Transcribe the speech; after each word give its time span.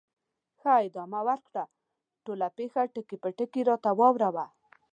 ښه، 0.59 0.73
ادامه 0.87 1.21
ورکړه، 1.27 1.63
ټوله 2.25 2.47
پېښه 2.57 2.81
ټکي 2.93 3.17
په 3.23 3.29
ټکي 3.37 3.61
راته 3.69 3.89
واوره 3.99 4.29
وه. 4.35 4.45